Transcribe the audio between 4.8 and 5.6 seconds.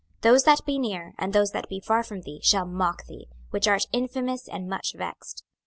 vexed.